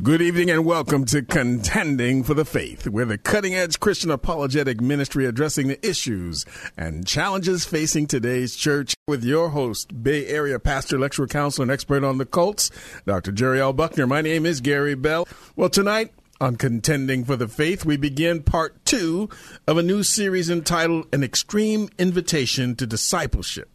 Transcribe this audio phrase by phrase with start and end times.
[0.00, 4.80] Good evening and welcome to Contending for the Faith, where the cutting edge Christian apologetic
[4.80, 6.46] ministry addressing the issues
[6.78, 12.04] and challenges facing today's church with your host, Bay Area pastor, lecturer, counselor, and expert
[12.04, 12.70] on the cults,
[13.04, 13.32] Dr.
[13.32, 13.74] Jerry L.
[13.74, 14.06] Buckner.
[14.06, 15.28] My name is Gary Bell.
[15.56, 19.28] Well, tonight on Contending for the Faith, we begin part two
[19.66, 23.68] of a new series entitled An Extreme Invitation to Discipleship,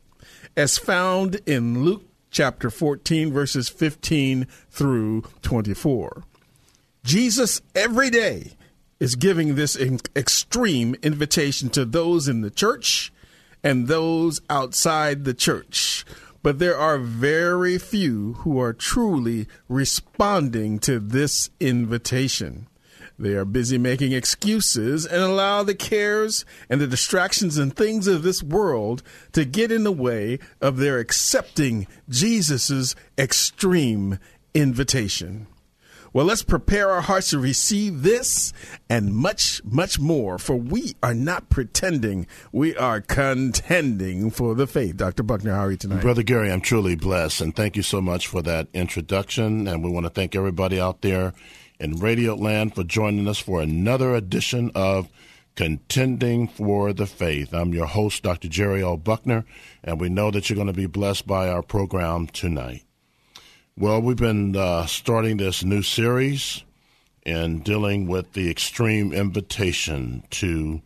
[0.56, 6.24] as found in Luke chapter 14, verses 15 through 24.
[7.04, 8.54] Jesus every day
[9.00, 9.78] is giving this
[10.16, 13.14] extreme invitation to those in the church
[13.64, 16.06] and those outside the church.
[16.44, 22.68] But there are very few who are truly responding to this invitation.
[23.20, 28.22] They are busy making excuses and allow the cares and the distractions and things of
[28.22, 29.02] this world
[29.32, 34.20] to get in the way of their accepting Jesus' extreme
[34.54, 35.48] invitation.
[36.14, 38.54] Well, let's prepare our hearts to receive this
[38.90, 42.28] and much, much more, for we are not pretending.
[42.52, 44.98] We are contending for the faith.
[44.98, 45.24] Dr.
[45.24, 46.02] Buckner, how are you tonight?
[46.02, 49.68] Brother Gary, I'm truly blessed, and thank you so much for that introduction.
[49.68, 51.34] And we want to thank everybody out there
[51.80, 55.10] in Radio Land for joining us for another edition of
[55.56, 57.54] Contending for the Faith.
[57.54, 58.48] I'm your host, Dr.
[58.48, 58.98] Jerry L.
[58.98, 59.46] Buckner,
[59.84, 62.84] and we know that you're going to be blessed by our program tonight.
[63.78, 66.64] Well, we've been uh, starting this new series
[67.26, 70.82] and dealing with the extreme invitation to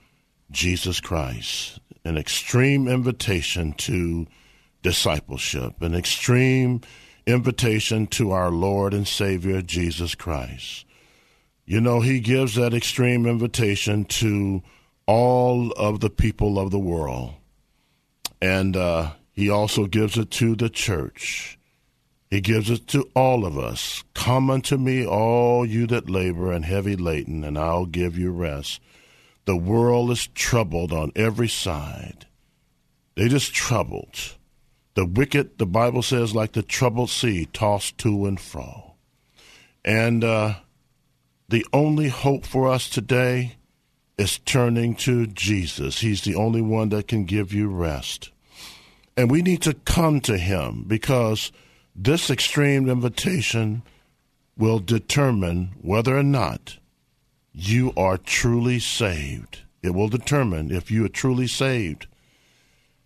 [0.52, 4.28] Jesus Christ, an extreme invitation to
[4.82, 6.82] discipleship, an extreme
[7.32, 10.86] invitation to our Lord and Savior Jesus Christ.
[11.66, 14.62] You know, He gives that extreme invitation to
[15.06, 17.34] all of the people of the world.
[18.42, 21.58] And uh, He also gives it to the church.
[22.30, 24.04] He gives it to all of us.
[24.14, 28.80] Come unto me, all you that labor and heavy laden, and I'll give you rest.
[29.46, 32.28] The world is troubled on every side.
[33.16, 34.36] They just troubled.
[34.94, 38.96] The wicked, the Bible says, like the troubled sea, tossed to and fro.
[39.86, 40.56] And uh,
[41.48, 43.56] the only hope for us today
[44.18, 46.00] is turning to Jesus.
[46.00, 48.32] He's the only one that can give you rest.
[49.16, 51.52] And we need to come to Him because
[51.96, 53.84] this extreme invitation
[54.58, 56.78] will determine whether or not
[57.54, 59.62] you are truly saved.
[59.82, 62.08] It will determine if you are truly saved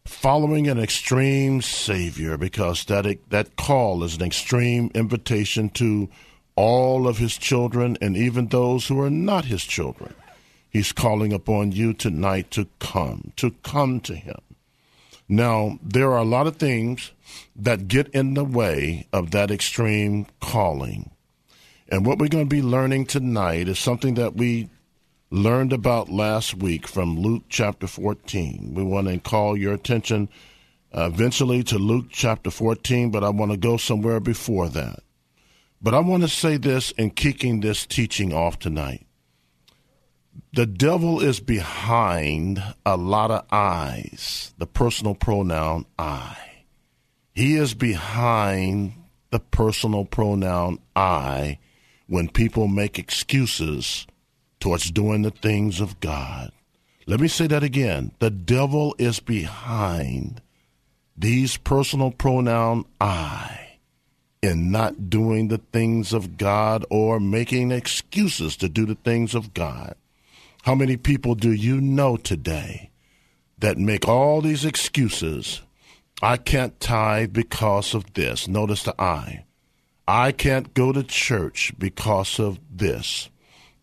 [0.06, 6.10] following an extreme Savior because that, that call is an extreme invitation to
[6.56, 10.14] all of His children and even those who are not His children.
[10.70, 14.40] He's calling upon you tonight to come, to come to Him.
[15.28, 17.12] Now, there are a lot of things
[17.56, 21.12] that get in the way of that extreme calling.
[21.90, 24.70] And what we're going to be learning tonight is something that we
[25.32, 28.74] learned about last week from Luke chapter 14.
[28.74, 30.30] We want to call your attention
[30.96, 35.00] uh, eventually to Luke chapter 14, but I want to go somewhere before that.
[35.82, 39.06] But I want to say this in kicking this teaching off tonight.
[40.54, 46.38] The devil is behind a lot of eyes, the personal pronoun I.
[47.34, 48.94] He is behind
[49.32, 51.60] the personal pronoun I
[52.08, 54.08] when people make excuses
[54.66, 56.52] towards doing the things of God.
[57.06, 58.14] Let me say that again.
[58.18, 60.42] The devil is behind
[61.16, 63.78] these personal pronoun I
[64.42, 69.54] in not doing the things of God or making excuses to do the things of
[69.54, 69.94] God.
[70.64, 72.90] How many people do you know today
[73.60, 75.62] that make all these excuses?
[76.24, 78.48] I can't tithe because of this.
[78.48, 79.46] Notice the I.
[80.08, 83.30] I can't go to church because of this.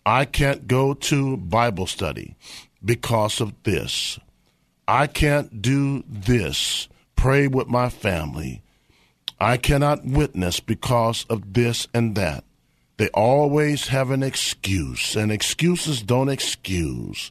[0.04, 2.36] I can't go to Bible study
[2.84, 4.18] because of this.
[4.88, 8.62] I can't do this, pray with my family.
[9.38, 12.44] I cannot witness because of this and that.
[12.96, 17.30] They always have an excuse, and excuses don't excuse,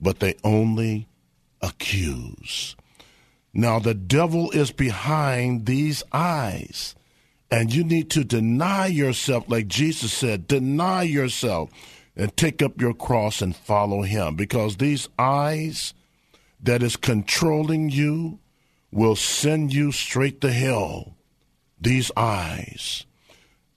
[0.00, 1.08] but they only
[1.60, 2.74] accuse.
[3.52, 6.94] Now, the devil is behind these eyes,
[7.54, 11.70] And you need to deny yourself, like Jesus said, deny yourself
[12.16, 14.36] and take up your cross and follow him.
[14.36, 15.94] Because these eyes
[16.60, 18.38] that is controlling you
[18.90, 21.16] will send you straight to hell.
[21.80, 23.04] These eyes,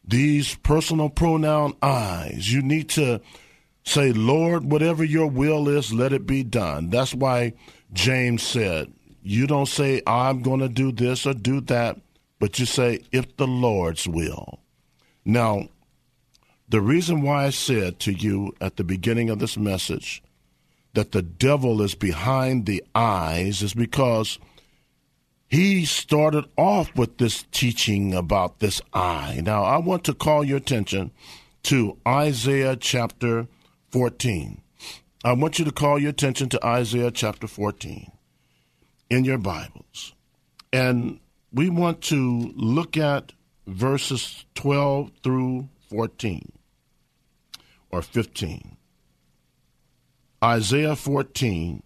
[0.05, 3.19] these personal pronoun eyes, you need to
[3.83, 6.89] say, Lord, whatever your will is, let it be done.
[6.89, 7.53] That's why
[7.91, 8.93] James said,
[9.23, 11.99] you don't say, I'm going to do this or do that,
[12.39, 14.59] but you say, if the Lord's will.
[15.25, 15.67] Now,
[16.69, 20.21] the reason why I said to you at the beginning of this message
[20.93, 24.37] that the devil is behind the eyes is because
[25.47, 29.39] he started off with this teaching about this eye.
[29.43, 31.11] Now, I want to call your attention
[31.63, 33.47] to Isaiah chapter
[33.91, 34.61] 14.
[35.23, 38.11] I want you to call your attention to Isaiah chapter 14
[39.09, 40.13] in your Bibles.
[40.73, 41.19] And
[41.53, 43.31] we want to look at
[43.65, 46.56] verses 12 through 14
[47.91, 48.77] or 15.
[50.43, 51.81] Isaiah 14,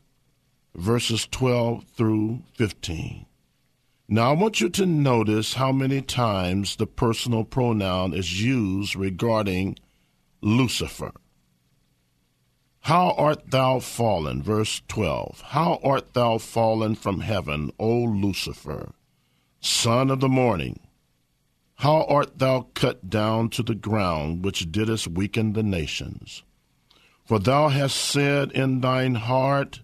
[0.75, 3.25] verses 12 through 15.
[4.09, 9.77] Now, I want you to notice how many times the personal pronoun is used regarding
[10.41, 11.13] Lucifer.
[12.81, 14.41] How art thou fallen?
[14.41, 15.41] Verse 12.
[15.47, 18.91] How art thou fallen from heaven, O Lucifer,
[19.61, 20.79] son of the morning?
[21.81, 26.43] How art thou cut down to the ground, which didst weaken the nations?
[27.25, 29.81] For thou hast said in thine heart,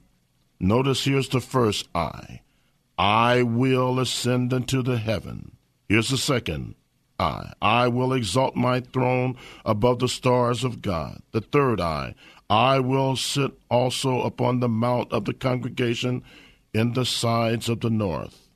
[0.60, 2.42] notice here's the first I,
[3.00, 5.58] I will ascend into the heaven.
[5.90, 6.76] Here's the second
[7.20, 9.36] I, I will exalt my throne
[9.66, 11.24] above the stars of God.
[11.32, 12.14] The third I,
[12.48, 16.22] I will sit also upon the mount of the congregation
[16.76, 18.47] in the sides of the north.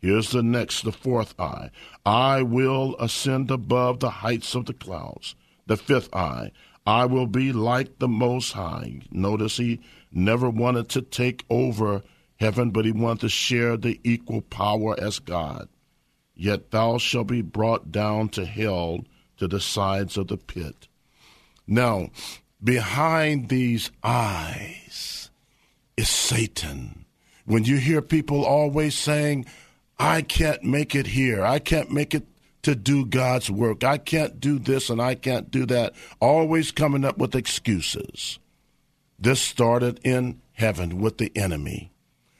[0.00, 1.70] Here's the next, the fourth I.
[2.06, 5.34] I will ascend above the heights of the clouds.
[5.66, 6.52] The fifth I.
[6.86, 9.00] I will be like the Most High.
[9.10, 9.80] Notice he
[10.10, 12.02] never wanted to take over
[12.36, 15.68] heaven, but he wanted to share the equal power as God.
[16.34, 19.04] Yet thou shalt be brought down to hell
[19.36, 20.88] to the sides of the pit.
[21.66, 22.08] Now,
[22.64, 25.30] behind these eyes
[25.98, 27.04] is Satan.
[27.44, 29.44] When you hear people always saying,
[30.00, 32.26] I can't make it here, I can't make it
[32.62, 37.04] to do God's work, I can't do this and I can't do that, always coming
[37.04, 38.38] up with excuses.
[39.18, 41.92] This started in heaven with the enemy.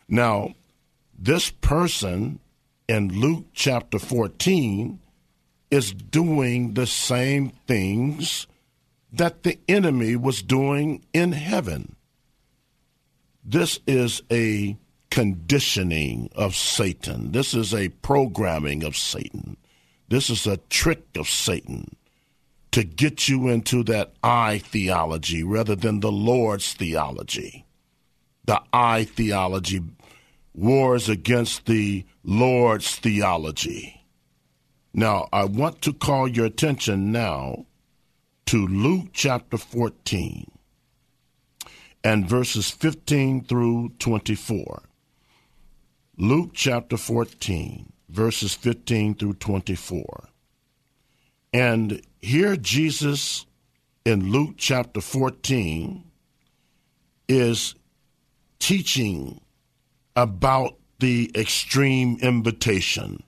[0.09, 0.55] Now,
[1.19, 2.41] this person
[2.89, 4.99] in Luke chapter 14
[5.71, 8.47] is doing the same things
[9.13, 11.95] that the enemy was doing in heaven.
[13.45, 14.79] This is a
[15.11, 17.33] conditioning of Satan.
[17.33, 19.57] This is a programming of Satan.
[20.09, 21.97] This is a trick of Satan
[22.73, 27.67] to get you into that I theology rather than the Lord's theology.
[28.45, 29.81] The I theology
[30.55, 34.05] wars against the Lord's theology.
[34.93, 37.67] Now, I want to call your attention now
[38.47, 40.51] to Luke chapter 14
[42.03, 44.83] and verses 15 through 24.
[46.21, 50.29] Luke chapter 14, verses 15 through 24.
[51.55, 53.47] And here Jesus
[54.05, 56.05] in Luke chapter 14
[57.27, 57.75] is
[58.59, 59.41] teaching
[60.15, 63.23] about the extreme invitation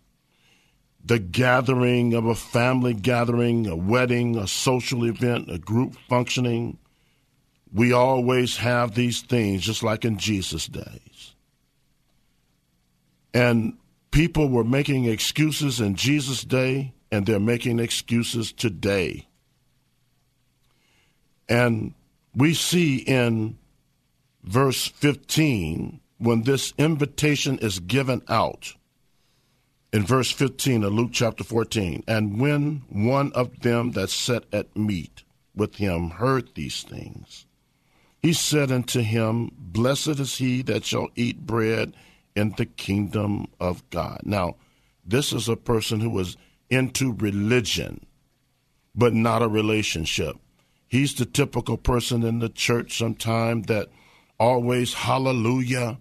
[1.03, 6.77] the gathering of a family gathering, a wedding, a social event, a group functioning.
[7.73, 11.12] We always have these things, just like in Jesus' days.
[13.35, 13.79] And
[14.11, 19.29] people were making excuses in Jesus' day, and they're making excuses today.
[21.49, 21.95] And
[22.35, 23.59] we see in
[24.43, 28.75] verse 15 when this invitation is given out
[29.93, 32.05] in verse 15 of Luke chapter 14.
[32.07, 35.25] And when one of them that sat at meat
[35.55, 37.47] with him heard these things,
[38.21, 41.95] he said unto him, Blessed is he that shall eat bread
[42.35, 44.21] in the kingdom of God.
[44.25, 44.57] Now,
[45.05, 46.37] this is a person who was
[46.71, 48.07] into religion,
[48.95, 50.37] but not a relationship.
[50.89, 53.89] He's the typical person in the church sometime that
[54.39, 55.99] always hallelujah,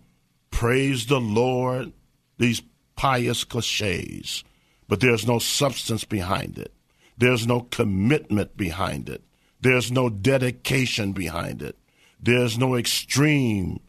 [0.50, 1.94] praise the Lord,
[2.38, 2.62] these
[2.96, 4.44] pious cliches,
[4.88, 6.74] but there's no substance behind it.
[7.18, 9.24] There's no commitment behind it.
[9.62, 11.78] There's no dedication behind it.
[12.20, 13.80] There's no extreme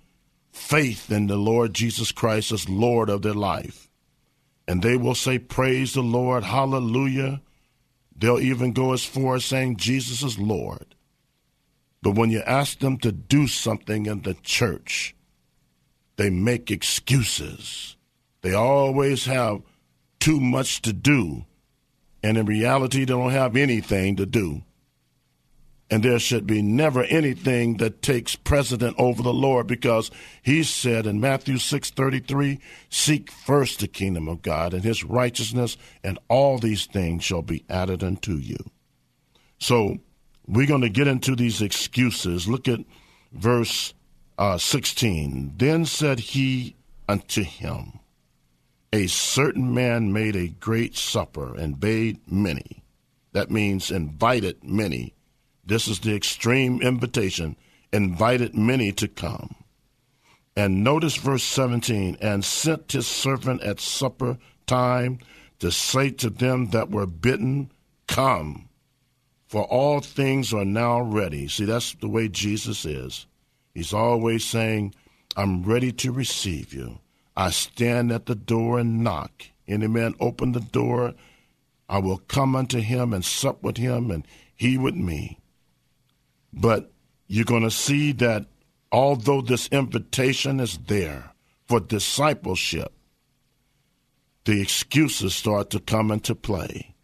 [0.53, 3.89] faith in the Lord Jesus Christ as Lord of their life.
[4.69, 7.43] and they will say, Praise the Lord, hallelujah.
[8.17, 10.95] They'll even go as far as saying Jesus is Lord.
[12.03, 15.15] But when you ask them to do something in the church,
[16.17, 17.97] they make excuses.
[18.43, 19.63] They always have
[20.21, 21.47] too much to do,
[22.23, 24.63] and in reality, they don't have anything to do
[25.93, 31.05] and there should be never anything that takes precedent over the Lord because he said
[31.05, 32.59] in Matthew 6:33
[32.89, 37.67] seek first the kingdom of God and his righteousness and all these things shall be
[37.69, 38.57] added unto you.
[39.59, 39.99] So
[40.47, 42.49] we're going to get into these excuses.
[42.49, 42.81] Look at
[43.31, 43.93] verse
[44.39, 45.53] uh, 16.
[45.59, 46.75] Then said he
[47.07, 48.01] unto him,
[48.95, 52.83] A certain man made a great supper and bade many.
[53.33, 55.13] That means invited many
[55.65, 57.57] this is the extreme invitation,
[57.93, 59.55] invited many to come.
[60.57, 65.19] And notice verse 17 and sent his servant at supper time
[65.61, 67.71] to say to them that were bidden,
[68.07, 68.69] Come,
[69.47, 71.49] for all things are now ready.
[71.49, 73.27] See, that's the way Jesus is.
[73.73, 74.95] He's always saying,
[75.37, 76.99] I'm ready to receive you.
[77.37, 79.47] I stand at the door and knock.
[79.67, 81.15] Any man open the door,
[81.89, 85.39] I will come unto him and sup with him, and he with me.
[86.53, 86.91] But
[87.27, 88.47] you're going to see that
[88.91, 91.33] although this invitation is there
[91.67, 92.93] for discipleship,
[94.45, 96.95] the excuses start to come into play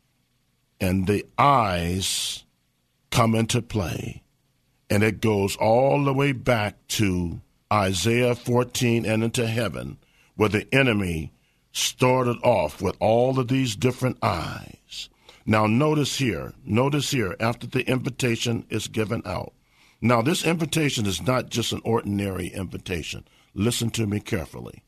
[0.81, 2.45] and the eyes
[3.11, 4.23] come into play.
[4.91, 7.41] And it goes all the way back to
[7.73, 9.99] Isaiah 14 and into heaven,
[10.37, 11.33] where the enemy
[11.73, 15.09] started off with all of these different eyes.
[15.49, 19.55] Now, notice here, notice here, after the invitation is given out.
[19.99, 23.27] Now, this invitation is not just an ordinary invitation.
[23.55, 24.83] Listen to me carefully.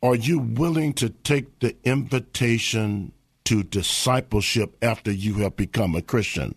[0.00, 3.10] Are you willing to take the invitation
[3.46, 6.54] to discipleship after you have become a Christian?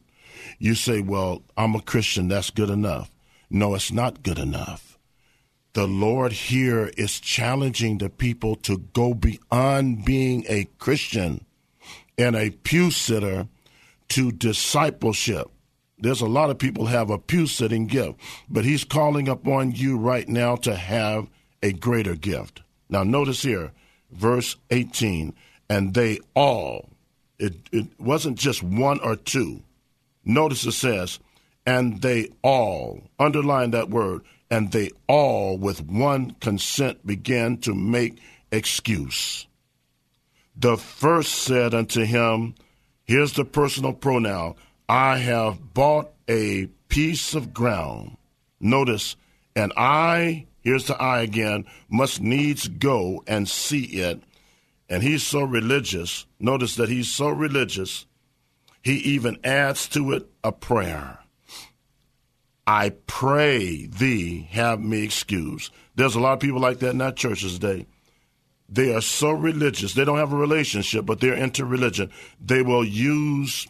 [0.60, 3.10] You say, Well, I'm a Christian, that's good enough.
[3.50, 5.00] No, it's not good enough.
[5.74, 11.44] The Lord here is challenging the people to go beyond being a Christian
[12.18, 13.48] and a pew sitter
[14.10, 15.50] to discipleship.
[16.00, 18.20] There's a lot of people have a pew sitting gift,
[18.50, 21.28] but he's calling upon you right now to have
[21.64, 22.62] a greater gift.
[22.90, 23.72] Now notice here,
[24.12, 25.34] verse 18,
[25.70, 26.90] and they all,
[27.40, 29.64] it, it wasn't just one or two.
[30.24, 31.20] Notice it says,
[31.66, 38.20] and they all, underline that word, and they all with one consent began to make
[38.52, 39.47] excuse.
[40.60, 42.56] The first said unto him,
[43.04, 44.56] Here's the personal pronoun
[44.90, 48.18] I have bought a piece of ground.
[48.60, 49.16] Notice,
[49.56, 54.22] and I, here's the I again, must needs go and see it.
[54.90, 56.26] And he's so religious.
[56.40, 58.08] Notice that he's so religious,
[58.82, 61.20] he even adds to it a prayer.
[62.66, 65.72] I pray thee have me excused.
[65.96, 67.86] There's a lot of people like that in our churches today.
[68.70, 69.94] They are so religious.
[69.94, 72.12] They don't have a relationship, but they're into religion.
[72.40, 73.68] They will use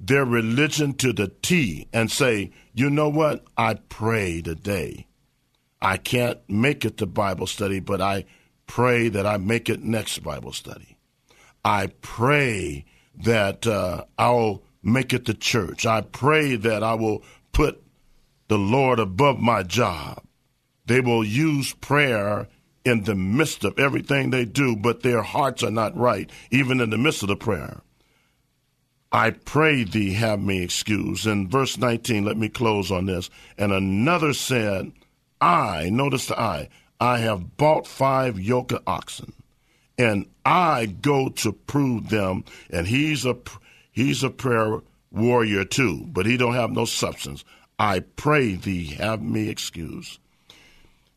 [0.00, 3.44] their religion to the T and say, you know what?
[3.56, 5.06] I pray today.
[5.80, 8.24] I can't make it to Bible study, but I
[8.66, 10.96] pray that I make it next Bible study.
[11.64, 12.84] I pray
[13.24, 15.86] that uh, I'll make it to church.
[15.86, 17.22] I pray that I will
[17.52, 17.82] put
[18.48, 20.22] the Lord above my job.
[20.86, 22.48] They will use prayer
[22.88, 26.90] in the midst of everything they do, but their hearts are not right, even in
[26.90, 27.82] the midst of the prayer.
[29.12, 31.26] I pray thee have me excused.
[31.26, 33.30] In verse 19, let me close on this.
[33.56, 34.92] And another said,
[35.40, 36.68] I, notice the I,
[37.00, 39.32] I have bought five yoke of oxen,
[39.96, 42.44] and I go to prove them.
[42.70, 43.36] And he's a
[43.92, 44.80] he's a prayer
[45.10, 47.44] warrior too, but he don't have no substance.
[47.78, 50.18] I pray thee have me excused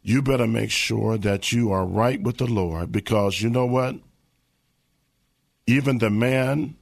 [0.04, 3.96] you better make sure that you are right with the Lord because you know what?
[5.68, 6.76] Even the man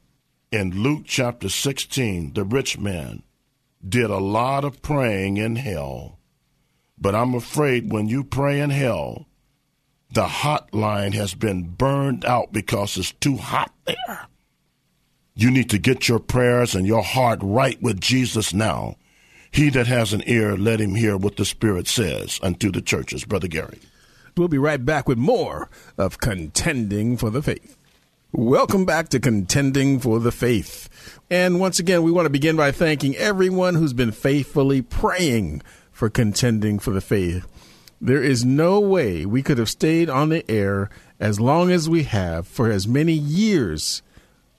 [0.52, 3.24] in Luke chapter 16, the rich man,
[3.88, 6.18] did a lot of praying in hell.
[6.98, 9.28] But I'm afraid when you pray in hell,
[10.12, 14.28] the hotline has been burned out because it's too hot there.
[15.36, 18.96] You need to get your prayers and your heart right with Jesus now
[19.52, 23.26] he that has an ear, let him hear what the Spirit says unto the churches.
[23.26, 23.80] Brother Gary.
[24.38, 27.76] We'll be right back with more of Contending for the Faith.
[28.32, 30.88] Welcome back to Contending for the Faith.
[31.32, 36.10] And once again, we want to begin by thanking everyone who's been faithfully praying for
[36.10, 37.48] Contending for the Faith.
[38.00, 40.90] There is no way we could have stayed on the air
[41.20, 44.02] as long as we have, for as many years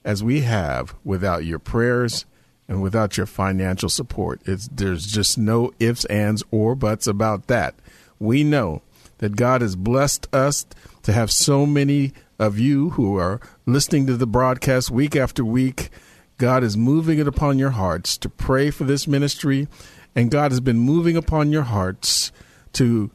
[0.03, 2.25] as we have, without your prayers
[2.71, 4.39] and without your financial support.
[4.45, 7.75] There's just no ifs, ands, or buts about that.
[8.17, 8.81] We know
[9.17, 10.65] that God has blessed us
[11.03, 15.89] to have so many of you who are listening to the broadcast week after week.
[16.37, 19.67] God is moving it upon your hearts to pray for this ministry,
[20.15, 22.31] and God has been moving upon your hearts
[22.73, 23.11] to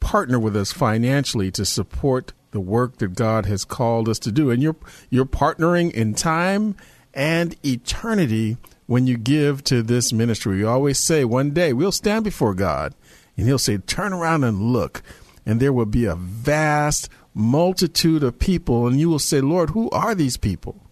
[0.00, 4.50] partner with us financially to support the work that God has called us to do.
[4.50, 4.76] And you're
[5.08, 6.76] you're partnering in time
[7.14, 10.56] and eternity when you give to this ministry.
[10.56, 12.94] We always say one day we'll stand before God
[13.36, 15.02] and he'll say, Turn around and look.
[15.46, 19.88] And there will be a vast multitude of people, and you will say, Lord, who
[19.90, 20.82] are these people?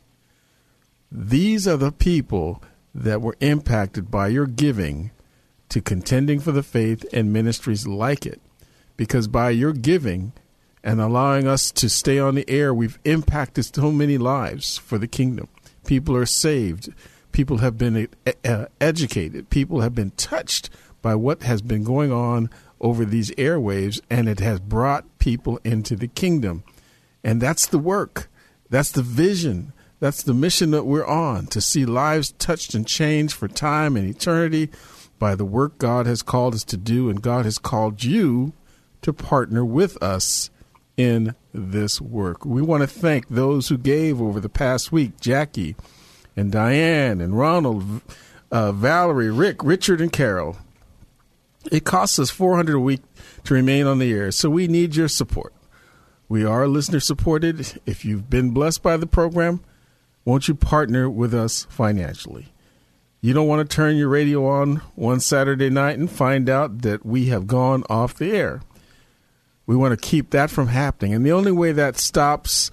[1.11, 2.63] These are the people
[2.95, 5.11] that were impacted by your giving
[5.69, 8.41] to contending for the faith and ministries like it.
[8.97, 10.33] Because by your giving
[10.83, 15.09] and allowing us to stay on the air, we've impacted so many lives for the
[15.09, 15.49] kingdom.
[15.87, 16.91] People are saved.
[17.37, 18.09] People have been
[18.47, 19.51] uh, educated.
[19.51, 20.71] People have been touched
[21.03, 22.49] by what has been going on
[22.81, 26.65] over these airwaves, and it has brought people into the kingdom.
[27.23, 28.31] And that's the work,
[28.71, 33.35] that's the vision, that's the mission that we're on to see lives touched and changed
[33.35, 34.71] for time and eternity
[35.19, 38.55] by the work God has called us to do, and God has called you
[39.03, 40.49] to partner with us
[40.97, 42.47] in this work.
[42.47, 45.77] We want to thank those who gave over the past week Jackie
[46.37, 48.03] and Diane and Ronald,
[48.53, 50.57] uh, Valerie, Rick, Richard, and Carol.
[51.73, 53.01] It costs us 400 a week
[53.45, 55.53] to remain on the air, so we need your support.
[56.29, 57.81] We are listener supported.
[57.87, 59.61] If you've been blessed by the program,
[60.25, 62.49] won't you partner with us financially?
[63.21, 67.05] You don't want to turn your radio on one Saturday night and find out that
[67.05, 68.61] we have gone off the air.
[69.67, 71.15] We want to keep that from happening.
[71.15, 72.71] And the only way that stops,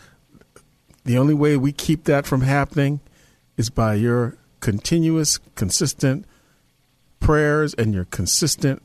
[1.05, 2.99] the only way we keep that from happening
[3.57, 6.25] is by your continuous, consistent
[7.19, 8.81] prayers and your consistent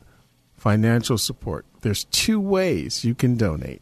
[0.55, 1.65] financial support.
[1.81, 3.81] There's two ways you can donate.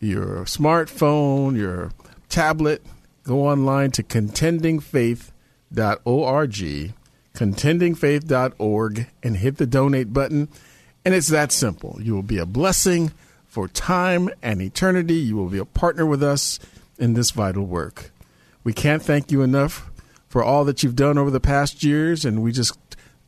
[0.00, 1.92] your smartphone, your
[2.28, 2.84] tablet,
[3.22, 6.94] go online to contendingfaith.org,
[7.34, 10.48] contendingfaith.org, and hit the donate button.
[11.04, 11.98] And it's that simple.
[12.00, 13.12] You will be a blessing
[13.46, 15.14] for time and eternity.
[15.14, 16.58] You will be a partner with us
[16.98, 18.10] in this vital work.
[18.64, 19.90] We can't thank you enough
[20.28, 22.78] for all that you've done over the past years, and we just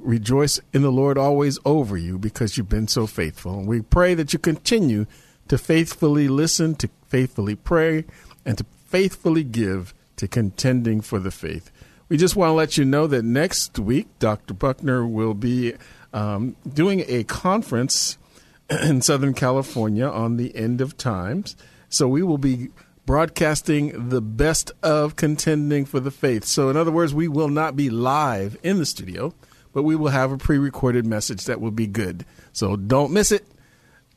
[0.02, 3.58] rejoice in the Lord always over you because you've been so faithful.
[3.58, 5.06] And we pray that you continue
[5.48, 8.04] to faithfully listen, to faithfully pray,
[8.44, 11.70] and to faithfully give to contending for the faith.
[12.08, 14.54] We just want to let you know that next week, Dr.
[14.54, 15.74] Buckner will be
[16.12, 18.18] um, doing a conference
[18.70, 21.56] in Southern California on the end of times.
[21.88, 22.68] So we will be
[23.06, 26.44] broadcasting the best of contending for the faith.
[26.44, 29.34] So, in other words, we will not be live in the studio,
[29.72, 32.24] but we will have a pre recorded message that will be good.
[32.52, 33.46] So, don't miss it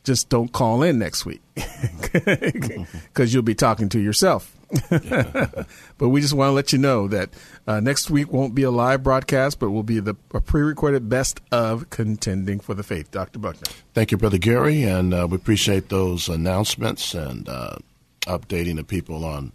[0.06, 1.42] just don't call in next week
[2.12, 4.56] because you'll be talking to yourself.
[4.90, 7.30] but we just want to let you know that
[7.66, 11.40] uh, next week won't be a live broadcast, but will be the a pre-recorded best
[11.52, 13.10] of contending for the faith.
[13.10, 13.38] Dr.
[13.40, 13.66] Buckner.
[13.94, 17.76] Thank you, Brother Gary, and uh, we appreciate those announcements and uh,
[18.22, 19.52] updating the people on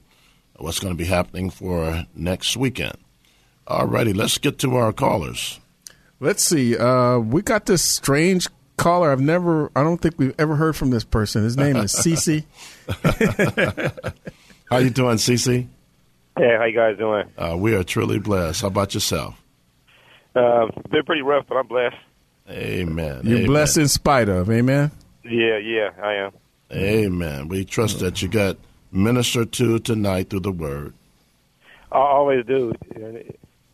[0.58, 2.98] what's going to be happening for next weekend.
[3.68, 5.60] All righty, let's get to our callers.
[6.22, 6.78] Let's see.
[6.78, 9.12] Uh, we got this strange caller.
[9.12, 11.44] I've never, I don't think we've ever heard from this person.
[11.44, 12.46] His name is Cece.
[14.70, 15.68] how you doing, Cece?
[16.38, 17.28] Hey, how you guys doing?
[17.36, 18.62] Uh, we are truly blessed.
[18.62, 19.42] How about yourself?
[20.36, 21.98] Uh, been pretty rough, but I'm blessed.
[22.48, 23.22] Amen.
[23.24, 23.48] You're Amen.
[23.48, 24.52] blessed in spite of.
[24.52, 24.92] Amen.
[25.26, 26.32] Yeah, yeah, I am.
[26.72, 27.48] Amen.
[27.48, 28.58] We trust that you got
[28.92, 30.94] ministered to tonight through the word.
[31.92, 32.74] I always do.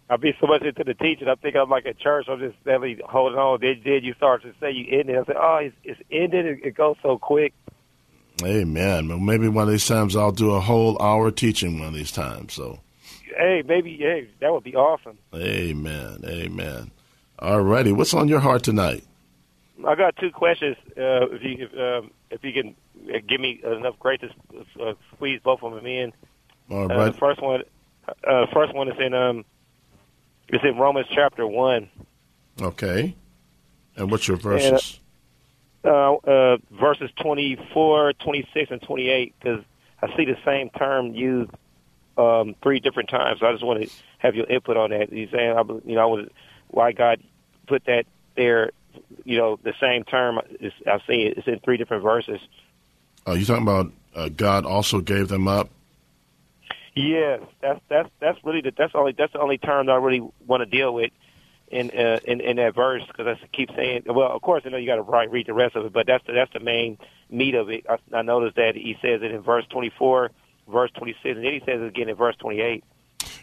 [0.09, 1.27] I'll be so much into the teaching.
[1.27, 2.27] I think I'm like at church.
[2.29, 3.59] I'm just steadily holding on.
[3.59, 5.17] Then, then you start to say you ended.
[5.17, 6.45] I say, oh, it's, it's ended.
[6.45, 7.53] It, it goes so quick.
[8.43, 9.09] Amen.
[9.09, 12.11] Well, maybe one of these times I'll do a whole hour teaching one of these
[12.11, 12.53] times.
[12.53, 12.79] So,
[13.35, 15.17] hey, maybe hey, that would be awesome.
[15.35, 16.21] Amen.
[16.25, 16.91] Amen.
[17.39, 17.91] All righty.
[17.91, 19.03] What's on your heart tonight?
[19.85, 20.77] I got two questions.
[20.89, 22.75] Uh, if you if, um, if you can
[23.27, 26.13] give me enough grace to uh, squeeze both of them in.
[26.69, 26.97] All right.
[26.97, 27.63] uh, the first one,
[28.07, 29.45] uh, first one is in um
[30.49, 31.89] It's in Romans chapter one.
[32.61, 33.15] Okay.
[33.95, 34.99] And what's your verses?
[35.83, 39.63] And, uh, uh, verses 24, 26, and 28, because
[40.01, 41.51] I see the same term used
[42.17, 43.39] um, three different times.
[43.39, 45.11] So I just want to have your input on that.
[45.11, 46.27] You saying, I, you know, I was,
[46.69, 47.21] why God
[47.67, 48.05] put that
[48.35, 48.71] there?
[49.23, 50.39] You know, the same term.
[50.59, 51.37] Is, I see it.
[51.37, 52.39] It's in three different verses.
[53.25, 55.69] Are you talking about uh, God also gave them up?
[56.97, 60.27] Yes, that's that's that's really the, that's only that's the only term that I really
[60.45, 61.11] want to deal with
[61.67, 64.03] in uh, in in that verse because I keep saying.
[64.07, 66.07] Well, of course, I know you got to write read the rest of it, but
[66.07, 66.97] that's the, that's the main
[67.29, 67.85] meat of it.
[67.87, 70.31] I, I noticed that he says it in verse twenty four,
[70.67, 72.83] verse twenty six, and then he says it again in verse twenty eight.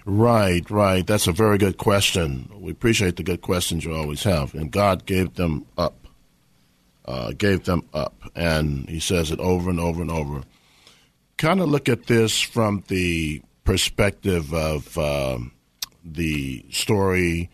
[0.04, 1.06] Right, right.
[1.06, 2.50] That's a very good question.
[2.54, 4.54] We appreciate the good questions you always have.
[4.54, 6.08] And God gave them up,
[7.06, 10.42] uh, gave them up, and He says it over and over and over.
[11.44, 15.36] Kind of look at this from the perspective of uh,
[16.02, 17.50] the story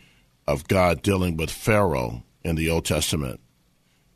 [0.47, 3.41] of God dealing with Pharaoh in the Old Testament.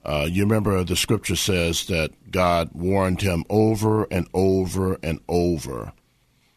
[0.04, 5.92] Uh, you remember the scripture says that God warned him over and over and over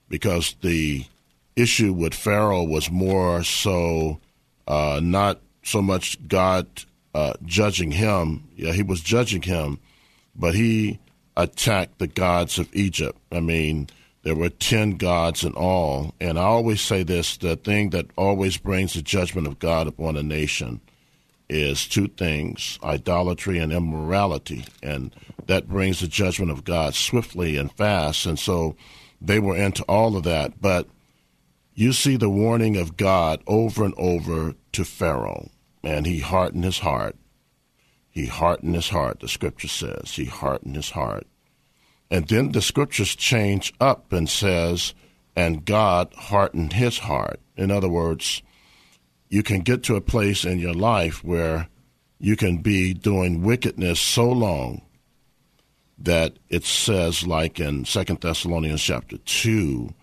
[0.10, 1.04] because the
[1.56, 4.20] issue with Pharaoh was more so
[4.68, 6.68] uh, not so much God
[7.16, 8.48] uh, judging him.
[8.56, 9.80] Yeah, he was judging him,
[10.36, 11.00] but he
[11.38, 13.18] attacked the gods of Egypt.
[13.32, 13.88] I mean,
[14.24, 16.14] there were 10 gods in all.
[16.20, 20.18] And I always say this the thing that always brings the judgment of God upon
[20.18, 20.82] a nation
[21.48, 24.66] is two things idolatry and immorality.
[24.84, 28.26] And that brings the judgment of God swiftly and fast.
[28.26, 28.76] And so
[29.22, 30.60] they were into all of that.
[30.60, 30.88] But
[31.74, 35.52] you see the warning of God over and over to Pharaoh,
[35.84, 37.16] and he hardened his heart.
[38.18, 40.14] He hardened his heart, the scripture says.
[40.16, 41.28] He hardened his heart.
[42.10, 44.96] And then the scriptures change up and says,
[45.36, 47.40] and God hardened his heart.
[47.56, 48.42] In other words,
[49.30, 51.68] you can get to a place in your life where
[52.18, 54.82] you can be doing wickedness so long
[56.00, 59.94] that it says, like in Second Thessalonians chapter 2,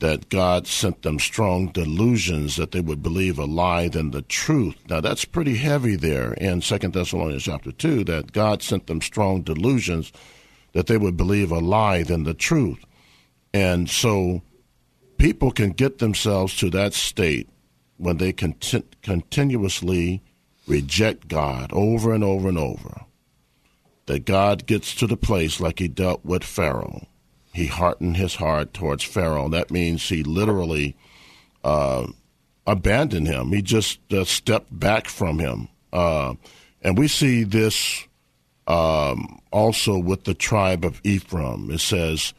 [0.00, 4.76] that God sent them strong delusions that they would believe a lie than the truth.
[4.88, 9.42] Now that's pretty heavy there in Second Thessalonians chapter 2, that God sent them strong
[9.42, 10.12] delusions
[10.72, 12.84] that they would believe a lie than the truth.
[13.52, 14.42] And so
[15.16, 17.48] people can get themselves to that state
[17.96, 20.22] when they conti- continuously
[20.66, 23.02] reject God over and over and over.
[24.06, 27.06] That God gets to the place like he dealt with Pharaoh.
[27.58, 29.48] He hardened his heart towards Pharaoh.
[29.48, 30.96] That means he literally
[31.64, 32.06] uh,
[32.68, 33.48] abandoned him.
[33.48, 35.66] He just uh, stepped back from him.
[35.92, 36.34] Uh,
[36.82, 38.06] and we see this
[38.68, 41.68] um, also with the tribe of Ephraim.
[41.72, 42.32] It says,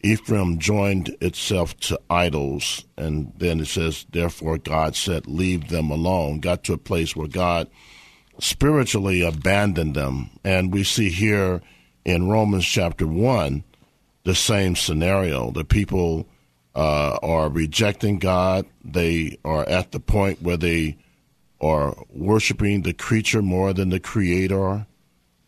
[0.00, 6.40] Ephraim joined itself to idols, and then it says, therefore God said, leave them alone.
[6.40, 7.68] Got to a place where God
[8.40, 10.30] spiritually abandoned them.
[10.42, 11.60] And we see here
[12.06, 13.64] in Romans chapter 1
[14.24, 15.50] the same scenario.
[15.50, 16.26] The people
[16.74, 20.96] uh, are rejecting God, they are at the point where they
[21.60, 24.86] are worshiping the creature more than the creator.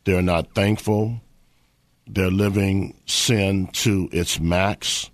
[0.05, 1.21] They're not thankful.
[2.07, 5.11] They're living sin to its max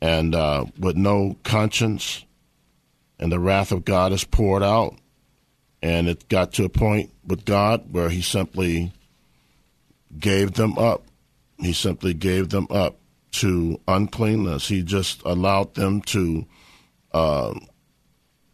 [0.00, 2.24] and uh, with no conscience.
[3.18, 4.96] And the wrath of God is poured out.
[5.80, 8.92] And it got to a point with God where He simply
[10.18, 11.04] gave them up.
[11.58, 12.98] He simply gave them up
[13.32, 14.68] to uncleanness.
[14.68, 16.46] He just allowed them to,
[17.12, 17.54] uh,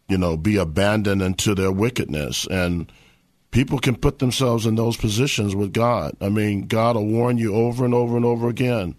[0.08, 2.46] you know, be abandoned into their wickedness.
[2.50, 2.90] And
[3.50, 6.16] people can put themselves in those positions with God.
[6.20, 8.96] I mean, God will warn you over and over and over again.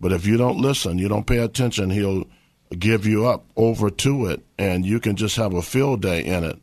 [0.00, 2.24] But if you don't listen, you don't pay attention, He'll
[2.78, 6.44] give you up over to it, and you can just have a field day in
[6.44, 6.58] it.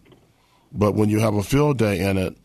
[0.74, 2.38] But when you have a field day in it,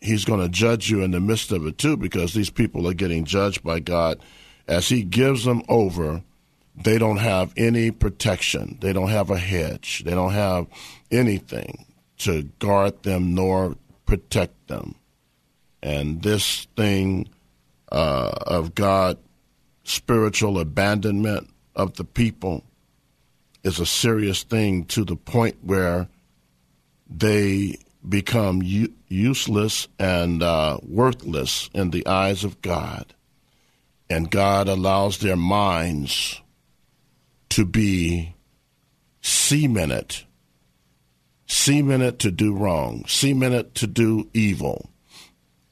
[0.00, 2.94] He's going to judge you in the midst of it too, because these people are
[2.94, 4.20] getting judged by God.
[4.68, 6.22] As He gives them over,
[6.76, 8.78] they don't have any protection.
[8.80, 10.04] They don't have a hedge.
[10.04, 10.66] They don't have
[11.10, 11.86] anything
[12.18, 14.94] to guard them nor protect them.
[15.82, 17.28] And this thing
[17.90, 19.18] uh, of God,
[19.84, 22.64] spiritual abandonment of the people,
[23.62, 26.08] is a serious thing to the point where
[27.08, 27.78] they
[28.08, 33.14] become u- useless and uh, worthless in the eyes of God.
[34.08, 36.40] And God allows their minds
[37.50, 38.34] to be
[39.20, 40.16] cemented
[41.46, 44.90] cemented to do wrong, cemented to do evil.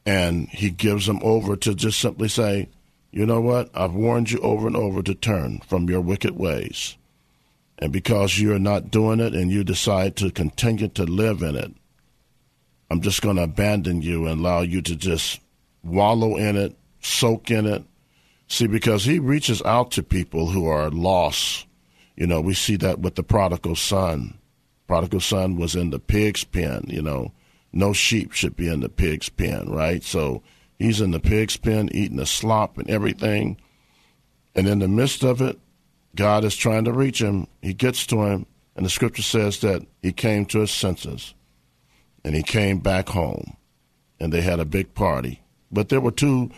[0.06, 2.68] And he gives them over to just simply say,
[3.10, 3.70] you know what?
[3.74, 6.96] I've warned you over and over to turn from your wicked ways.
[7.78, 11.72] And because you're not doing it and you decide to continue to live in it,
[12.90, 15.40] I'm just going to abandon you and allow you to just
[15.82, 17.84] wallow in it, soak in it.
[18.48, 21.66] See, because he reaches out to people who are lost.
[22.16, 24.38] You know, we see that with the prodigal son.
[24.86, 27.32] Prodigal son was in the pig's pen, you know.
[27.72, 30.04] No sheep should be in the pig's pen, right?
[30.04, 30.42] So
[30.78, 33.56] he's in the pig's pen eating the slop and everything.
[34.54, 35.58] And in the midst of it,
[36.14, 37.48] God is trying to reach him.
[37.60, 41.34] He gets to him, and the scripture says that he came to his senses
[42.24, 43.56] and he came back home
[44.18, 45.42] and they had a big party.
[45.70, 46.50] But there were two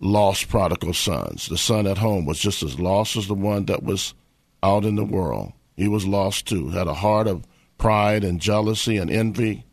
[0.00, 1.48] lost prodigal sons.
[1.48, 4.14] The son at home was just as lost as the one that was
[4.62, 5.52] out in the world.
[5.76, 7.46] He was lost too, had a heart of
[7.78, 9.64] pride and jealousy and envy.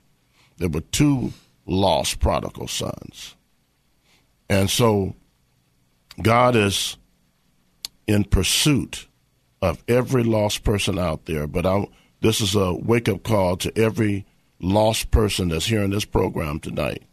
[0.58, 1.34] There were two
[1.66, 3.36] lost prodigal sons.
[4.50, 5.16] And so
[6.22, 6.98] God is
[8.06, 9.08] in pursuit
[9.62, 11.48] of every lost person out there.
[11.48, 11.88] But I,
[12.22, 14.26] this is a wake up call to every
[14.64, 17.04] lost person that's hearing this program tonight.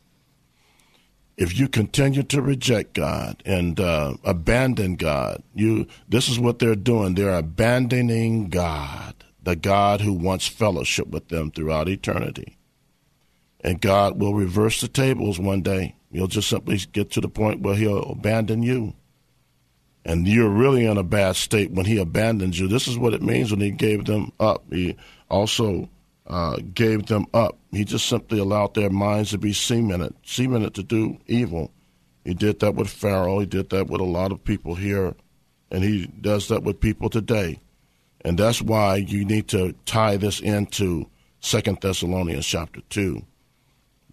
[1.37, 6.75] If you continue to reject God and uh, abandon God, you this is what they're
[6.75, 7.15] doing.
[7.15, 12.59] They're abandoning God, the God who wants fellowship with them throughout eternity.
[13.63, 15.95] And God will reverse the tables one day.
[16.11, 18.95] You'll just simply get to the point where He'll abandon you
[20.05, 22.69] and you're really in a bad state when he abandons you.
[22.69, 24.65] This is what it means when he gave them up.
[24.71, 24.97] He
[25.29, 25.89] also
[26.31, 27.59] uh, gave them up.
[27.73, 31.73] He just simply allowed their minds to be cemented, cemented to do evil.
[32.25, 33.41] He did that with Pharaoh.
[33.41, 35.15] He did that with a lot of people here,
[35.71, 37.61] and he does that with people today.
[38.23, 41.07] And that's why you need to tie this into
[41.41, 43.25] Second Thessalonians chapter two,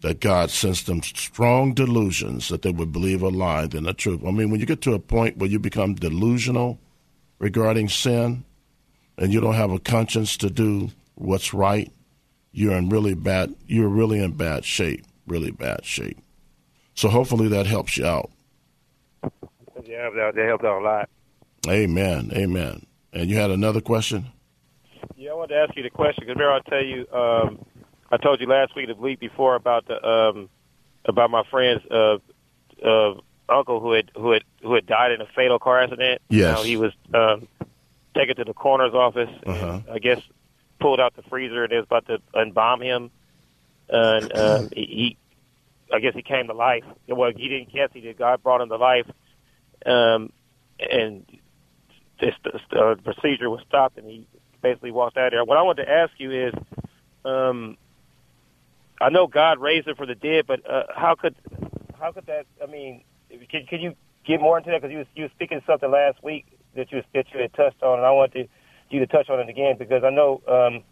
[0.02, 4.22] that God sends them strong delusions that they would believe a lie than the truth.
[4.26, 6.80] I mean, when you get to a point where you become delusional
[7.40, 8.44] regarding sin,
[9.18, 11.92] and you don't have a conscience to do what's right,
[12.58, 16.18] you're in really bad you're really in bad shape, really bad shape.
[16.96, 18.32] So hopefully that helps you out.
[19.86, 21.10] Yeah, that, that helped out a lot.
[21.68, 22.32] Amen.
[22.34, 22.88] Amen.
[23.14, 24.32] And you had another question?
[25.16, 27.64] Yeah, I wanted to ask you the question because remember I tell you, um,
[28.12, 30.50] I told you last week, the week before about the um,
[31.06, 32.18] about my friend's uh,
[32.84, 33.14] uh,
[33.50, 36.22] uncle who had who had who had died in a fatal car accident.
[36.30, 37.48] Yes, How he was um,
[38.16, 39.30] taken to the coroner's office.
[39.46, 39.82] Uh-huh.
[39.86, 40.22] And I guess
[40.80, 43.12] pulled out the freezer and was about to embalm him.
[43.90, 45.18] And um, he, he,
[45.94, 46.84] I guess he came to life.
[47.08, 48.18] Well, he didn't guess he did.
[48.18, 49.08] God brought him to life.
[49.86, 50.32] Um,
[50.80, 51.26] and
[52.20, 52.34] this
[52.72, 54.28] uh, procedure was stopped, and he
[54.62, 55.46] basically walked out of there.
[55.46, 56.54] What I wanted to ask you is,
[57.26, 57.78] um,
[59.00, 61.36] I know God raised him for the dead, but uh, how could
[62.00, 62.46] how could that?
[62.62, 63.04] I mean,
[63.50, 64.82] can, can you get more into that?
[64.82, 67.84] Because you was you was speaking something last week that you that you had touched
[67.84, 68.50] on, and I wanted
[68.90, 70.84] you to touch on it again because I know um,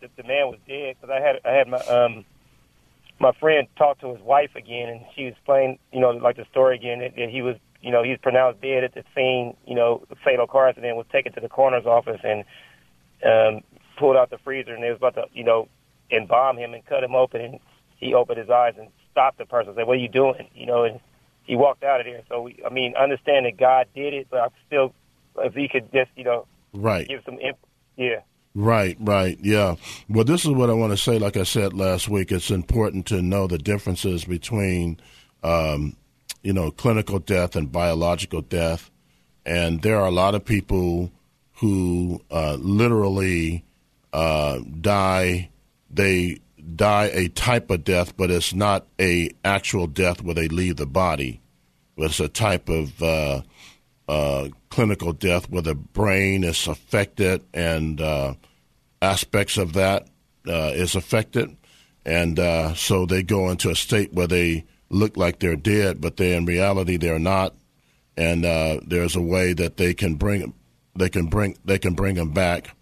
[0.00, 0.96] that the man was dead.
[1.00, 2.24] Because I had I had my um,
[3.18, 6.76] my friend talk to his wife again, and she explained, you know, like the story
[6.76, 9.56] again that, that he was, you know, he's pronounced dead at the scene.
[9.66, 12.44] You know, the fatal car accident was taken to the coroner's office and
[13.24, 13.62] um,
[13.98, 15.68] pulled out the freezer, and they was about to, you know,
[16.10, 17.40] embalm him and cut him open.
[17.40, 17.60] And
[17.96, 20.84] he opened his eyes and stopped the person, said, "What are you doing?" You know,
[20.84, 21.00] and
[21.44, 22.22] he walked out of there.
[22.28, 24.94] So, we, I mean, understand that God did it, but I'm still,
[25.38, 27.38] if he could just, you know, right, give some,
[27.96, 28.20] yeah.
[28.54, 29.76] Right, right, yeah.
[30.08, 31.18] Well, this is what I want to say.
[31.18, 35.00] Like I said last week, it's important to know the differences between,
[35.42, 35.96] um,
[36.42, 38.90] you know, clinical death and biological death.
[39.46, 41.10] And there are a lot of people
[41.54, 43.64] who uh, literally
[44.12, 45.48] uh, die.
[45.90, 46.40] They
[46.76, 50.86] die a type of death, but it's not a actual death where they leave the
[50.86, 51.40] body.
[51.96, 53.42] It's a type of uh,
[54.08, 58.34] uh, clinical death where the brain is affected and uh,
[59.00, 60.08] aspects of that
[60.46, 61.56] uh, is affected,
[62.04, 66.16] and uh, so they go into a state where they look like they're dead, but
[66.16, 67.54] they in reality they're not.
[68.16, 70.52] And uh, there's a way that they can bring
[70.94, 72.74] they can bring they can bring them back,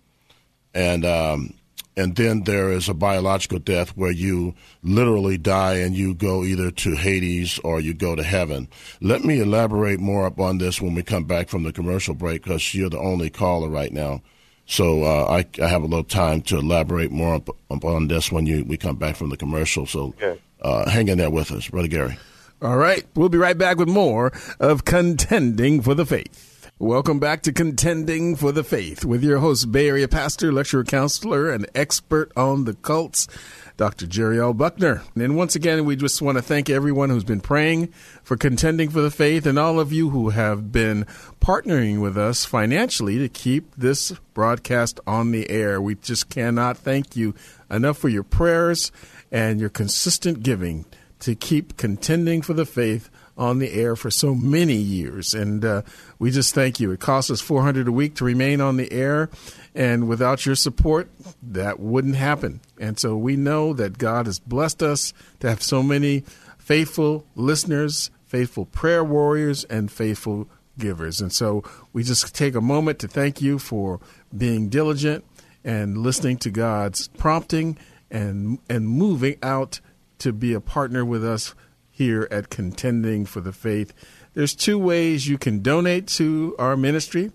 [0.75, 1.55] and um,
[2.01, 6.71] and then there is a biological death where you literally die and you go either
[6.71, 8.69] to Hades or you go to heaven.
[9.01, 12.75] Let me elaborate more upon this when we come back from the commercial break because
[12.75, 14.23] you're the only caller right now.
[14.67, 18.47] So uh, I, I, have a little time to elaborate more up, upon this when
[18.47, 19.85] you we come back from the commercial.
[19.85, 20.15] So
[20.63, 22.17] uh, hang in there with us, Brother Gary.
[22.63, 23.05] All right.
[23.15, 26.50] We'll be right back with more of Contending for the Faith.
[26.81, 31.51] Welcome back to Contending for the Faith with your host, Bay Area pastor, lecturer, counselor,
[31.53, 33.29] and expert on the cults,
[33.77, 34.07] Dr.
[34.07, 34.55] Jerry L.
[34.55, 35.03] Buckner.
[35.15, 37.89] And once again, we just want to thank everyone who's been praying
[38.23, 41.05] for contending for the faith and all of you who have been
[41.39, 45.83] partnering with us financially to keep this broadcast on the air.
[45.83, 47.35] We just cannot thank you
[47.71, 48.91] enough for your prayers
[49.31, 50.87] and your consistent giving
[51.19, 55.33] to keep contending for the faith on the air for so many years.
[55.33, 55.83] And uh,
[56.19, 56.93] we just thank you.
[56.93, 59.31] It costs us 400 a week to remain on the air.
[59.75, 61.09] And without your support,
[61.43, 62.61] that wouldn't happen.
[62.79, 66.23] And so we know that God has blessed us to have so many
[66.59, 70.47] faithful listeners, faithful prayer warriors, and faithful
[70.79, 71.23] givers.
[71.23, 74.01] And so we just take a moment to thank you for
[74.37, 75.25] being diligent
[75.65, 77.79] and listening to God's prompting
[78.11, 79.81] and and moving out
[80.19, 81.55] to be a partner with us
[82.01, 83.93] here at Contending for the Faith.
[84.33, 87.31] There's two ways you can donate to our ministry.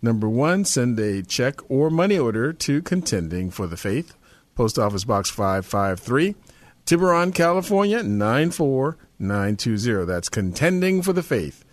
[0.00, 4.14] Number one, send a check or money order to Contending for the Faith,
[4.54, 6.36] Post Office Box 553,
[6.84, 10.06] Tiburon, California 94920.
[10.06, 11.64] That's Contending for the Faith,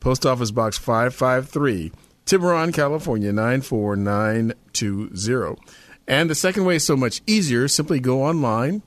[0.00, 1.92] Post Office Box 553,
[2.24, 5.62] Tiburon, California 94920.
[6.08, 7.68] And the second way is so much easier.
[7.68, 8.80] Simply go online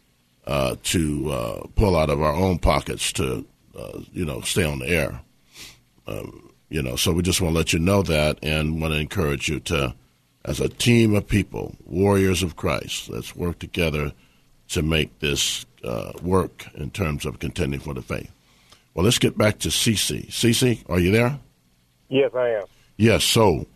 [0.46, 3.46] uh, to uh, pull out of our own pockets to
[4.12, 5.20] you know stay on the air.
[6.06, 9.00] Um, you know, so we just want to let you know that and want to
[9.00, 9.94] encourage you to
[10.44, 13.08] as a team of people, warriors of Christ.
[13.08, 14.12] Let's work together
[14.68, 18.30] to make this uh, work in terms of contending for the faith.
[18.94, 20.28] Well, let's get back to Cece.
[20.28, 21.38] Cece, are you there?
[22.08, 22.64] Yes, I am.
[22.96, 23.24] Yes.
[23.24, 23.66] So,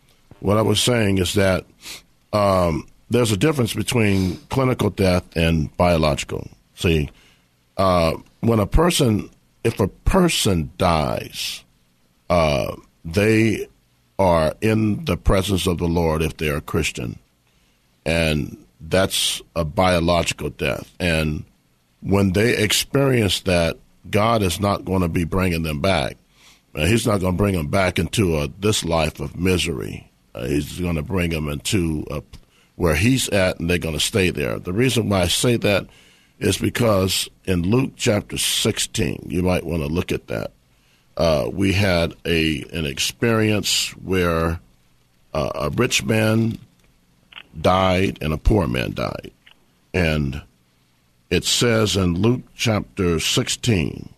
[0.40, 1.64] what I was saying is that
[2.36, 6.48] um, there's a difference between clinical death and biological.
[6.74, 7.08] See,
[7.76, 9.30] uh, when a person,
[9.64, 11.64] if a person dies,
[12.28, 13.68] uh, they
[14.18, 17.18] are in the presence of the Lord if they're a Christian.
[18.04, 20.92] And that's a biological death.
[21.00, 21.44] And
[22.00, 23.78] when they experience that,
[24.10, 26.16] God is not going to be bringing them back.
[26.74, 30.10] He's not going to bring them back into a, this life of misery.
[30.36, 32.22] Uh, he's going to bring them into a,
[32.76, 34.58] where he's at, and they're going to stay there.
[34.58, 35.86] The reason why I say that
[36.38, 40.52] is because in Luke chapter 16, you might want to look at that
[41.16, 44.60] uh, we had a an experience where
[45.32, 46.58] uh, a rich man
[47.58, 49.32] died and a poor man died,
[49.94, 50.42] and
[51.30, 54.10] it says in Luke chapter sixteen,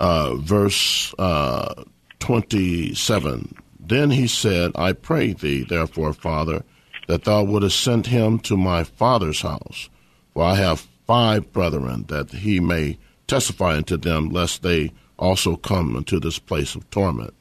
[0.00, 1.84] uh, verse uh,
[2.18, 3.56] twenty-seven.
[3.84, 6.64] Then he said, "I pray thee, therefore, Father,
[7.08, 9.88] that thou wouldest send him to my father's house,
[10.32, 15.94] for I have five brethren, that he may testify unto them, lest they." also come
[15.94, 17.32] into this place of torment.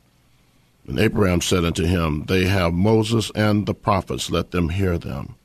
[0.88, 5.36] And Abraham said unto him, They have Moses and the prophets, let them hear them.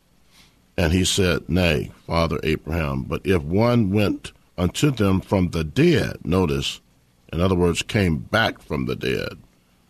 [0.77, 6.19] And he said, Nay, Father Abraham, but if one went unto them from the dead,
[6.25, 6.81] notice,
[7.33, 9.39] in other words, came back from the dead,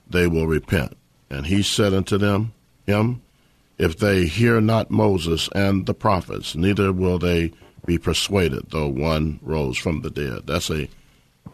[0.09, 0.97] they will repent.
[1.31, 2.53] And he said unto them,
[2.87, 3.23] him,
[3.79, 7.53] if they hear not Moses and the prophets, neither will they
[7.85, 10.47] be persuaded, though one rose from the dead.
[10.47, 10.89] That's a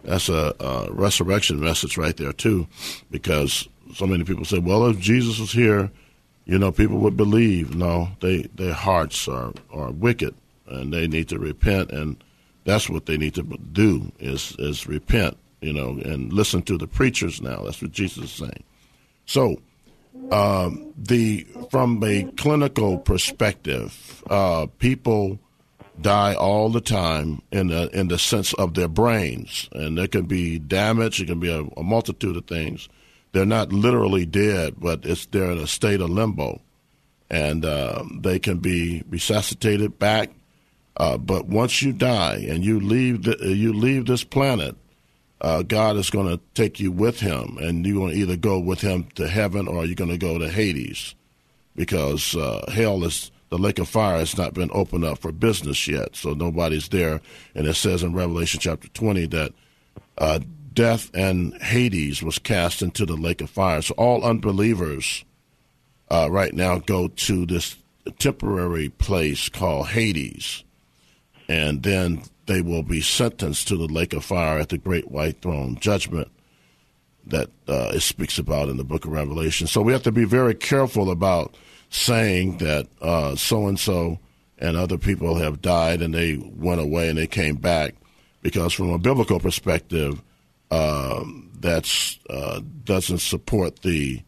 [0.04, 2.66] that's a, a resurrection message right there too,
[3.10, 5.90] because so many people say, well, if Jesus was here,
[6.44, 7.74] you know, people would believe.
[7.76, 10.34] No, they their hearts are are wicked,
[10.66, 12.22] and they need to repent, and
[12.64, 16.86] that's what they need to do is is repent, you know, and listen to the
[16.86, 17.62] preachers now.
[17.62, 18.64] That's what Jesus is saying.
[19.26, 19.56] So,
[20.30, 25.38] um, the from a clinical perspective, uh, people
[26.00, 30.26] die all the time in the in the sense of their brains, and there can
[30.26, 31.20] be damage.
[31.20, 32.88] It can be a, a multitude of things.
[33.32, 36.60] They're not literally dead, but it's they're in a state of limbo,
[37.30, 40.30] and uh, they can be resuscitated back.
[40.96, 44.76] Uh, but once you die and you leave the, you leave this planet,
[45.42, 48.58] uh, God is going to take you with Him, and you're going to either go
[48.58, 51.14] with Him to heaven or you're going to go to Hades,
[51.74, 55.86] because uh, hell is the lake of fire has not been opened up for business
[55.86, 57.20] yet, so nobody's there.
[57.54, 59.52] And it says in Revelation chapter 20 that
[60.16, 60.40] uh,
[60.72, 63.82] death and Hades was cast into the lake of fire.
[63.82, 65.26] So all unbelievers
[66.10, 67.76] uh, right now go to this
[68.18, 70.64] temporary place called Hades,
[71.46, 75.40] and then they will be sentenced to the lake of fire at the great white
[75.40, 76.28] throne judgment
[77.26, 79.66] that uh, it speaks about in the book of Revelation.
[79.66, 81.54] So we have to be very careful about
[81.88, 82.88] saying that
[83.38, 84.18] so and so
[84.58, 87.94] and other people have died and they went away and they came back,
[88.42, 90.22] because from a biblical perspective,
[90.70, 91.88] um, that
[92.30, 94.22] uh, doesn't support the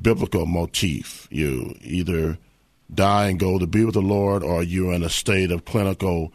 [0.00, 1.28] biblical motif.
[1.30, 2.38] You either
[2.92, 6.32] die and go to be with the Lord, or you're in a state of clinical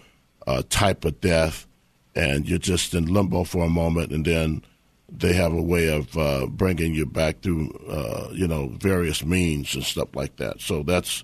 [0.50, 1.68] uh, type of death,
[2.16, 4.64] and you're just in limbo for a moment, and then
[5.08, 9.76] they have a way of uh, bringing you back through, uh, you know, various means
[9.76, 10.60] and stuff like that.
[10.60, 11.24] So that's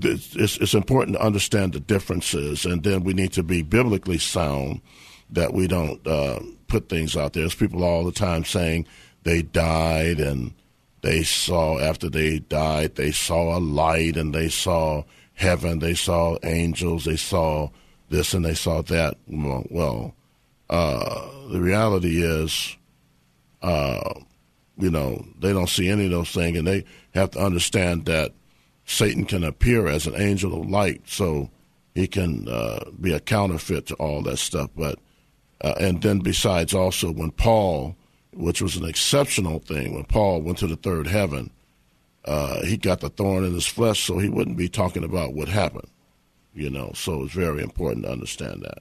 [0.00, 4.80] it's, it's important to understand the differences, and then we need to be biblically sound
[5.30, 6.38] that we don't uh,
[6.68, 7.42] put things out there.
[7.42, 8.86] There's people all the time saying
[9.24, 10.54] they died and
[11.00, 15.02] they saw after they died they saw a light and they saw
[15.34, 17.68] heaven, they saw angels, they saw
[18.12, 19.16] this and they saw that.
[19.26, 20.14] Well,
[20.70, 22.76] uh, the reality is
[23.62, 24.14] uh,
[24.78, 26.84] you know, they don't see any of those things, and they
[27.14, 28.32] have to understand that
[28.84, 31.50] Satan can appear as an angel of light, so
[31.94, 34.70] he can uh, be a counterfeit to all that stuff.
[34.76, 34.98] But
[35.60, 37.94] uh, and then besides, also when Paul,
[38.32, 41.50] which was an exceptional thing, when Paul went to the third heaven,
[42.24, 45.48] uh, he got the thorn in his flesh, so he wouldn't be talking about what
[45.48, 45.88] happened.
[46.54, 48.78] You know, so it's very important to understand that.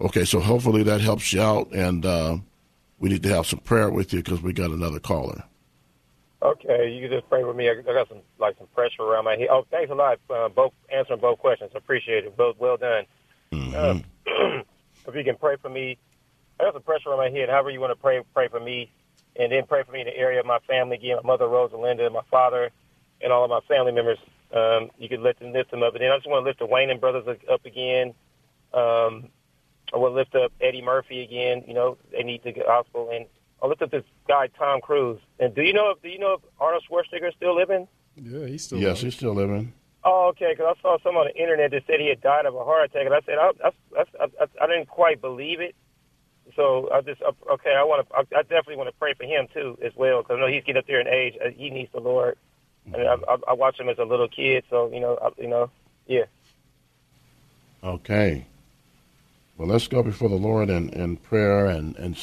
[0.00, 2.38] Okay, so hopefully that helps you out, and uh,
[2.98, 5.44] we need to have some prayer with you because we got another caller.
[6.40, 7.68] Okay, you can just pray with me.
[7.68, 9.48] I got some like some pressure around my head.
[9.50, 10.20] Oh, thanks a lot.
[10.30, 11.72] Uh, both answering both questions.
[11.74, 12.36] Appreciate it.
[12.36, 13.04] Both well done.
[13.52, 13.74] Mm-hmm.
[13.74, 14.62] Uh,
[15.08, 15.98] if you can pray for me,
[16.60, 17.48] I got some pressure on my head.
[17.48, 18.92] However you want to pray, pray for me,
[19.34, 21.16] and then pray for me in the area of my family again.
[21.24, 22.70] My mother Rosalinda, my father,
[23.20, 24.18] and all of my family members.
[24.52, 25.94] Um, you can lift them, lift them up.
[25.94, 28.14] And then I just want to lift the Wayans brothers up again.
[28.72, 29.28] Um,
[29.92, 31.64] I will lift up Eddie Murphy again.
[31.66, 33.26] You know, they need the gospel, and
[33.62, 35.20] I'll lift up this guy Tom Cruise.
[35.38, 37.88] And do you know if do you know if Arnold Schwarzenegger is still living?
[38.16, 38.78] Yeah, he's still.
[38.78, 39.04] Yes, living.
[39.06, 39.72] he's still living.
[40.04, 40.52] Oh, okay.
[40.52, 42.90] Because I saw some on the internet that said he had died of a heart
[42.90, 45.74] attack, and I said I, I, I, I, I didn't quite believe it.
[46.56, 47.74] So I just okay.
[47.76, 48.14] I want to.
[48.14, 50.64] I, I definitely want to pray for him too as well because I know he's
[50.64, 51.34] getting up there in age.
[51.44, 52.36] Uh, he needs the Lord.
[52.94, 55.28] I mean, I, I, I watched him as a little kid, so you know, I,
[55.40, 55.70] you know,
[56.06, 56.24] yeah.
[57.82, 58.46] Okay.
[59.56, 62.16] Well, let's go before the Lord in, in prayer and, and,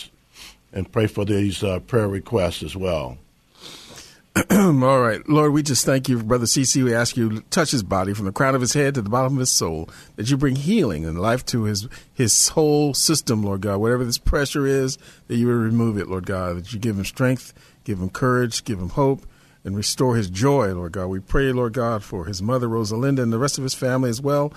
[0.72, 3.18] and pray for these uh, prayer requests as well.
[4.52, 5.28] All right.
[5.28, 6.84] Lord, we just thank you Brother CC.
[6.84, 9.10] We ask you to touch his body from the crown of his head to the
[9.10, 13.44] bottom of his soul, that you bring healing and life to his, his whole system,
[13.44, 13.78] Lord God.
[13.78, 14.98] Whatever this pressure is,
[15.28, 17.54] that you would remove it, Lord God, that you give him strength,
[17.84, 19.26] give him courage, give him hope,
[19.66, 21.08] and restore his joy, Lord God.
[21.08, 24.22] We pray, Lord God, for his mother, Rosalinda, and the rest of his family as
[24.22, 24.54] well,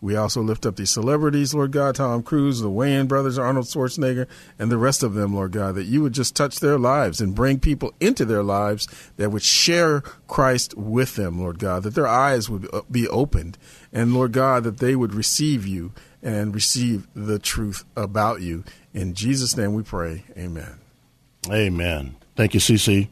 [0.00, 4.28] we also lift up these celebrities, Lord God, Tom Cruise, the Wayans brothers, Arnold Schwarzenegger,
[4.58, 7.34] and the rest of them, Lord God, that you would just touch their lives and
[7.34, 8.86] bring people into their lives
[9.16, 13.58] that would share Christ with them, Lord God, that their eyes would be opened,
[13.92, 15.92] and Lord God, that they would receive you
[16.22, 18.62] and receive the truth about you.
[18.94, 20.22] In Jesus' name we pray.
[20.36, 20.78] Amen.
[21.50, 22.14] Amen.
[22.36, 23.08] Thank you, CC,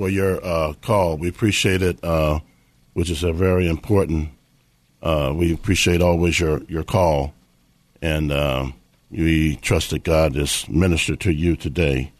[0.00, 1.18] for your uh, call.
[1.18, 2.40] We appreciate it, uh,
[2.94, 4.30] which is a very important
[5.02, 7.34] uh, we appreciate always your, your call,
[8.00, 8.66] and uh,
[9.10, 12.12] we trust that God has ministered to you today.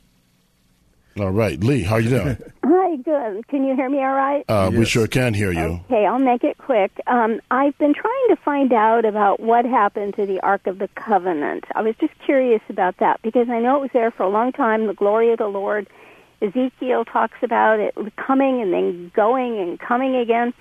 [1.19, 2.39] All right, Lee, how you doing?
[2.65, 3.49] Hi, good.
[3.49, 4.45] Can you hear me all right?
[4.49, 5.81] Uh, We sure can hear you.
[5.87, 6.91] Okay, I'll make it quick.
[7.07, 10.89] Um, I've been trying to find out about what happened to the Ark of the
[10.89, 11.65] Covenant.
[11.75, 14.53] I was just curious about that because I know it was there for a long
[14.53, 15.89] time, the glory of the Lord.
[16.43, 20.53] Ezekiel talks about it coming and then going and coming again.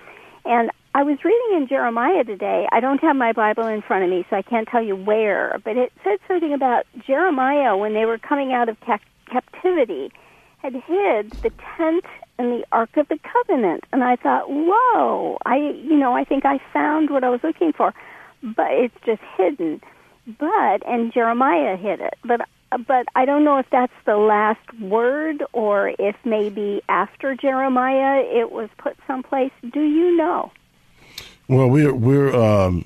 [0.44, 2.66] And I was reading in Jeremiah today.
[2.72, 5.60] I don't have my Bible in front of me, so I can't tell you where,
[5.64, 8.98] but it said something about Jeremiah when they were coming out of ca-
[9.30, 10.10] captivity
[10.58, 12.04] had hid the tent
[12.38, 13.84] and the Ark of the Covenant.
[13.92, 17.72] And I thought, whoa, I, you know, I think I found what I was looking
[17.72, 17.94] for,
[18.42, 19.80] but it's just hidden.
[20.38, 22.40] But, and Jeremiah hid it, but,
[22.86, 28.52] but I don't know if that's the last word or if maybe after Jeremiah it
[28.52, 29.52] was put someplace.
[29.72, 30.52] Do you know?
[31.48, 32.84] Well, we're we're um,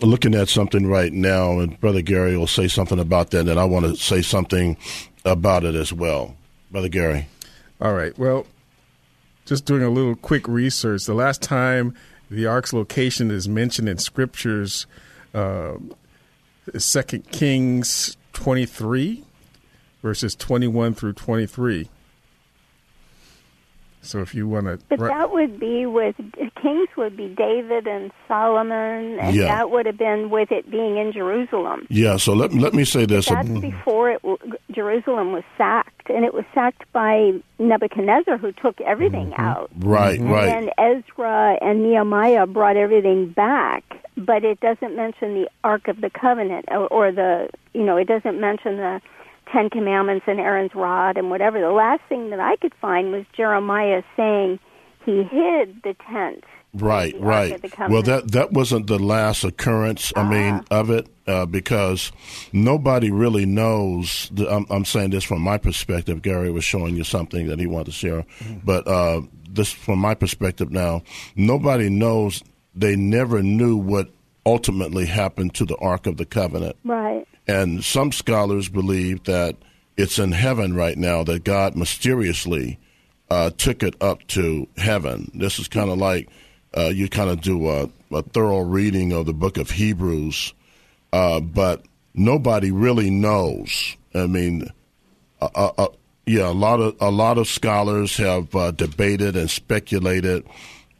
[0.00, 3.64] looking at something right now, and Brother Gary will say something about that, and I
[3.64, 4.76] want to say something
[5.24, 6.36] about it as well,
[6.70, 7.26] Brother Gary.
[7.80, 8.16] All right.
[8.16, 8.46] Well,
[9.44, 11.04] just doing a little quick research.
[11.04, 11.94] The last time
[12.30, 14.86] the ark's location is mentioned in scriptures,
[15.34, 15.74] uh,
[16.78, 19.24] Second Kings twenty three,
[20.02, 21.88] verses twenty one through twenty three.
[24.02, 26.16] So if you want to, But that would be with
[26.62, 29.44] kings would be David and Solomon, and Yeah.
[29.44, 31.86] that would have been with it being in Jerusalem.
[31.90, 32.16] Yeah.
[32.16, 33.28] So let let me say this.
[33.28, 33.60] That's mm-hmm.
[33.60, 34.22] before it,
[34.70, 39.40] Jerusalem was sacked, and it was sacked by Nebuchadnezzar, who took everything mm-hmm.
[39.40, 39.70] out.
[39.78, 40.18] Right.
[40.18, 40.48] Right.
[40.48, 43.84] And Ezra and Nehemiah brought everything back,
[44.24, 48.06] but it doesn't mention the Ark of the Covenant or, or the, you know, it
[48.06, 49.00] doesn't mention the
[49.52, 51.60] Ten Commandments and Aaron's rod and whatever.
[51.60, 54.58] The last thing that I could find was Jeremiah saying
[55.04, 56.44] he hid the tent.
[56.72, 57.52] Right, the right.
[57.52, 57.92] of the Covenant.
[57.92, 60.12] Well, that that wasn't the last occurrence.
[60.14, 62.12] I mean, of it uh, because
[62.52, 64.30] nobody really knows.
[64.32, 66.22] The, I'm, I'm saying this from my perspective.
[66.22, 68.24] Gary was showing you something that he wanted to share,
[68.64, 71.02] but uh, this from my perspective now,
[71.34, 72.44] nobody knows.
[72.74, 74.10] They never knew what
[74.46, 76.76] ultimately happened to the Ark of the Covenant.
[76.84, 77.26] Right.
[77.46, 79.56] And some scholars believe that
[79.96, 82.78] it's in heaven right now, that God mysteriously
[83.30, 85.30] uh, took it up to heaven.
[85.34, 86.28] This is kind of like
[86.76, 90.54] uh, you kind of do a, a thorough reading of the book of Hebrews,
[91.12, 93.96] uh, but nobody really knows.
[94.14, 94.68] I mean,
[95.40, 95.88] uh, uh, uh,
[96.26, 100.46] yeah, a lot of a lot of scholars have uh, debated and speculated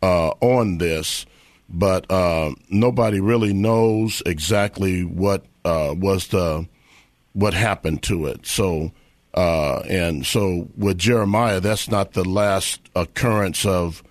[0.02, 1.26] uh, on this,
[1.70, 6.66] but uh, nobody really knows exactly what uh, was the
[7.32, 8.44] what happened to it.
[8.44, 8.90] So,
[9.34, 14.02] uh, and so with Jeremiah, that's not the last occurrence of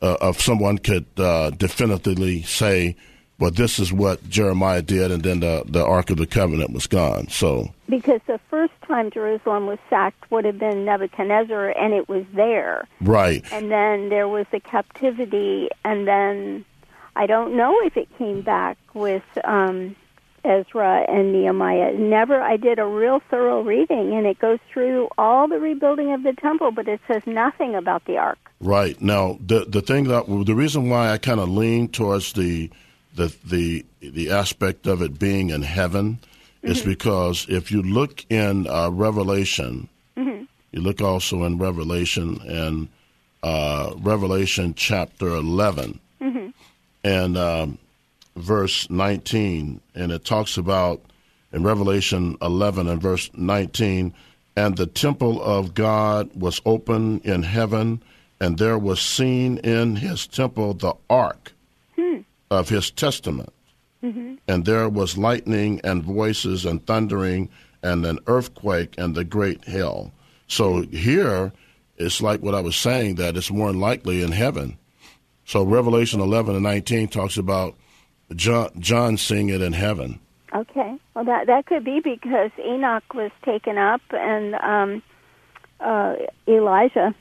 [0.00, 2.96] uh, of someone could uh, definitively say,
[3.38, 6.86] "Well, this is what Jeremiah did," and then the the Ark of the Covenant was
[6.86, 7.28] gone.
[7.28, 12.24] So, Because the first time Jerusalem was sacked would have been Nebuchadnezzar, and it was
[12.34, 12.88] there.
[13.02, 16.64] right, And then there was the captivity, and then
[17.14, 19.94] I don't know if it came back with um,
[20.44, 21.92] Ezra and Nehemiah.
[21.94, 22.40] Never.
[22.40, 26.32] I did a real thorough reading, and it goes through all the rebuilding of the
[26.32, 28.38] temple, but it says nothing about the ark.
[28.60, 32.70] Right now, the the thing that the reason why I kind of lean towards the
[33.14, 36.18] the the the aspect of it being in heaven
[36.62, 42.88] is because if you look in uh, Revelation, you look also in Revelation and
[43.42, 46.00] uh, Revelation chapter 11
[47.04, 47.78] and um,
[48.36, 51.00] verse nineteen, and it talks about
[51.52, 54.14] in Revelation eleven and verse nineteen,
[54.56, 58.02] and the temple of God was open in heaven
[58.42, 61.52] and there was seen in his temple the ark
[62.50, 63.52] of his testament.
[64.48, 67.50] And there was lightning and voices and thundering
[67.84, 70.10] and an earthquake and the great hail.
[70.48, 71.52] So here,
[71.98, 74.76] it's like what I was saying that it's more likely in heaven.
[75.44, 77.74] So Revelation 11 and 19 talks about
[78.34, 80.20] John, John seeing it in heaven.
[80.54, 80.96] Okay.
[81.14, 85.02] Well, that that could be because Enoch was taken up, and um,
[85.80, 86.14] uh,
[86.46, 87.14] Elijah,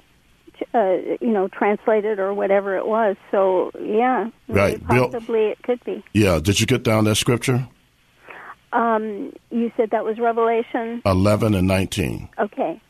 [0.73, 3.15] uh, you know, translated or whatever it was.
[3.31, 4.85] So yeah, Right.
[4.87, 6.03] Bill- Possibly it could be.
[6.13, 7.67] Yeah, did you get down that scripture?
[8.73, 11.01] Um, you said that was Revelation.
[11.05, 12.29] 11 and 19.
[12.39, 12.81] Okay.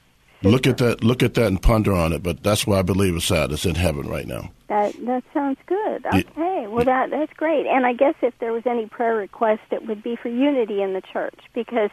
[0.43, 1.03] Look at that.
[1.03, 2.23] Look at that and ponder on it.
[2.23, 3.51] But that's why I believe it's at.
[3.51, 4.51] It's in heaven right now.
[4.69, 6.05] That that sounds good.
[6.05, 7.67] Okay, well that that's great.
[7.67, 10.93] And I guess if there was any prayer request, it would be for unity in
[10.93, 11.89] the church because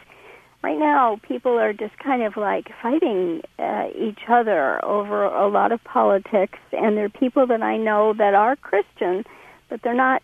[0.63, 5.71] right now people are just kind of like fighting uh, each other over a lot
[5.71, 9.25] of politics, and there are people that I know that are Christian,
[9.69, 10.23] but they're not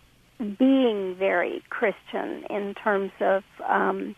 [0.58, 4.14] being very Christian in terms of um,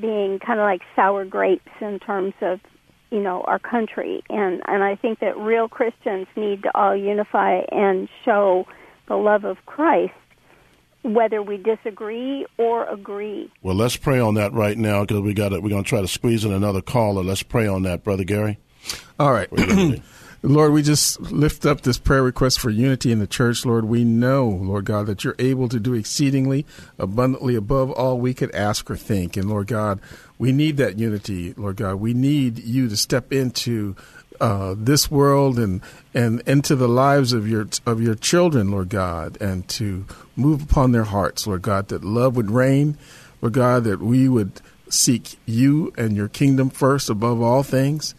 [0.00, 2.60] being kind of like sour grapes in terms of
[3.12, 7.60] you know our country and and I think that real Christians need to all unify
[7.70, 8.66] and show
[9.06, 10.14] the love of Christ
[11.02, 13.50] whether we disagree or agree.
[13.60, 15.62] Well, let's pray on that right now because we got it.
[15.62, 17.24] We're going to try to squeeze in another caller.
[17.24, 18.58] Let's pray on that, brother Gary.
[19.18, 19.48] All right.
[20.44, 23.64] Lord, we just lift up this prayer request for unity in the church.
[23.64, 26.66] Lord, we know, Lord God, that you're able to do exceedingly
[26.98, 29.36] abundantly above all we could ask or think.
[29.36, 30.00] And Lord God,
[30.38, 31.96] we need that unity, Lord God.
[31.96, 33.94] We need you to step into
[34.40, 35.80] uh, this world and
[36.12, 40.90] and into the lives of your of your children, Lord God, and to move upon
[40.90, 42.98] their hearts, Lord God, that love would reign,
[43.40, 48.16] Lord God, that we would seek you and your kingdom first above all things.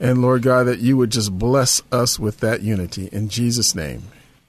[0.00, 4.04] And Lord God, that you would just bless us with that unity in Jesus' name.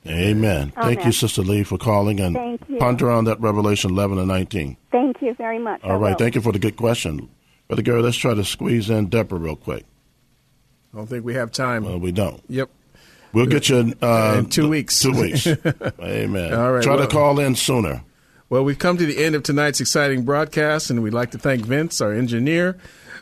[0.08, 0.22] Amen.
[0.38, 0.74] Amen.
[0.76, 4.78] Thank you, Sister Lee, for calling and ponder on that Revelation 11 and 19.
[4.92, 5.84] Thank you very much.
[5.84, 6.18] All right.
[6.18, 7.30] Thank you for the good question.
[7.68, 9.86] Brother Gary, let's try to squeeze in Deborah real quick.
[10.94, 11.84] I don't think we have time.
[11.86, 12.42] Well, we don't.
[12.50, 12.70] Yep.
[13.34, 15.00] We'll get you uh, in two weeks.
[15.00, 15.48] Two weeks.
[16.02, 16.54] Amen.
[16.54, 16.84] All right.
[16.84, 18.04] Try well, to call in sooner.
[18.50, 21.64] Well, we've come to the end of tonight's exciting broadcast, and we'd like to thank
[21.64, 22.78] Vince, our engineer,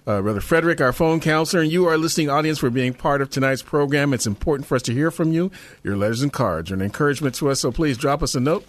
[0.07, 3.29] uh, Brother Frederick, our phone counselor, and you, our listening audience, for being part of
[3.29, 4.13] tonight's program.
[4.13, 5.51] It's important for us to hear from you.
[5.83, 8.65] Your letters and cards are an encouragement to us, so please drop us a note.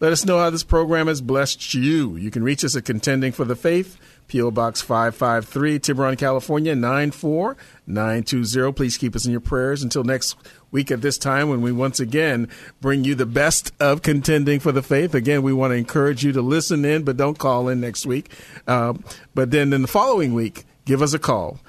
[0.00, 2.16] Let us know how this program has blessed you.
[2.16, 4.50] You can reach us at Contending for the Faith, P.O.
[4.50, 8.72] Box 553, Tiburon, California, 94920.
[8.72, 10.36] Please keep us in your prayers until next
[10.72, 12.48] week at this time when we once again
[12.80, 15.14] bring you the best of contending for the faith.
[15.14, 18.30] Again, we want to encourage you to listen in, but don't call in next week.
[18.66, 18.94] Uh,
[19.34, 21.60] but then in the following week, give us a call.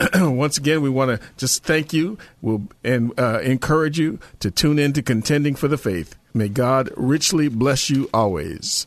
[0.14, 4.78] once again, we want to just thank you we'll, and uh, encourage you to tune
[4.78, 6.16] in to Contending for the Faith.
[6.32, 8.86] May God richly bless you always.